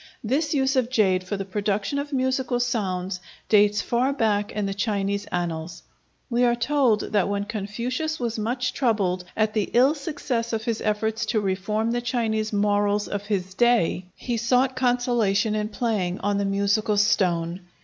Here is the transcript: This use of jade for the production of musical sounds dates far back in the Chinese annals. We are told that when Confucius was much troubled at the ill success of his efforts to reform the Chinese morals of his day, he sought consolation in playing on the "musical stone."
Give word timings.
This 0.23 0.55
use 0.55 0.75
of 0.75 0.89
jade 0.89 1.23
for 1.25 1.37
the 1.37 1.45
production 1.45 1.99
of 1.99 2.11
musical 2.11 2.59
sounds 2.59 3.19
dates 3.49 3.83
far 3.83 4.11
back 4.11 4.51
in 4.51 4.65
the 4.65 4.73
Chinese 4.73 5.25
annals. 5.25 5.83
We 6.27 6.43
are 6.43 6.55
told 6.55 7.11
that 7.11 7.29
when 7.29 7.45
Confucius 7.45 8.19
was 8.19 8.39
much 8.39 8.73
troubled 8.73 9.25
at 9.37 9.53
the 9.53 9.69
ill 9.73 9.93
success 9.93 10.53
of 10.53 10.63
his 10.63 10.81
efforts 10.81 11.23
to 11.27 11.39
reform 11.39 11.91
the 11.91 12.01
Chinese 12.01 12.51
morals 12.51 13.07
of 13.07 13.27
his 13.27 13.53
day, 13.53 14.05
he 14.15 14.37
sought 14.37 14.75
consolation 14.75 15.53
in 15.53 15.67
playing 15.69 16.19
on 16.21 16.39
the 16.39 16.45
"musical 16.45 16.97
stone." 16.97 17.59